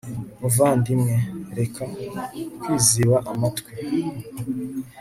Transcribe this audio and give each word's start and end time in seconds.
muvandimwe, 0.41 1.13
reka 1.57 1.83
kwiziba 2.59 3.17
amatwi 3.31 3.71